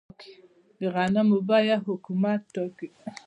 [0.79, 2.87] د غنمو بیه حکومت ټاکي؟